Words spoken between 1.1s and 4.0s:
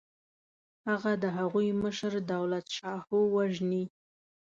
د هغوی مشر دولتشاهو وژني.